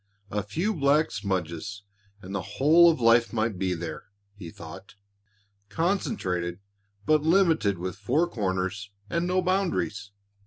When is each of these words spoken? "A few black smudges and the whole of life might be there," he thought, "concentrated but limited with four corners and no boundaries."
"A 0.31 0.41
few 0.41 0.73
black 0.73 1.11
smudges 1.11 1.83
and 2.23 2.33
the 2.33 2.41
whole 2.57 2.89
of 2.89 2.99
life 2.99 3.31
might 3.31 3.59
be 3.59 3.75
there," 3.75 4.05
he 4.33 4.49
thought, 4.49 4.95
"concentrated 5.69 6.59
but 7.05 7.21
limited 7.21 7.77
with 7.77 7.97
four 7.99 8.27
corners 8.27 8.89
and 9.11 9.27
no 9.27 9.43
boundaries." 9.43 10.09